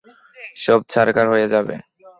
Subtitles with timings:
[0.55, 1.75] সব ছারখার হয়ে যাবে।